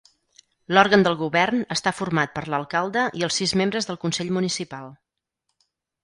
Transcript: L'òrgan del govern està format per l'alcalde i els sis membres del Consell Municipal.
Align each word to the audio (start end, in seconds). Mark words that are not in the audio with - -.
L'òrgan 0.75 1.03
del 1.07 1.17
govern 1.17 1.59
està 1.75 1.91
format 1.97 2.33
per 2.37 2.41
l'alcalde 2.53 3.03
i 3.19 3.25
els 3.27 3.37
sis 3.41 3.53
membres 3.61 3.89
del 3.91 3.99
Consell 4.05 4.33
Municipal. 4.39 4.89